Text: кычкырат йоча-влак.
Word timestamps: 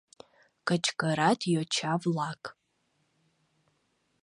кычкырат 0.67 1.39
йоча-влак. 1.53 2.41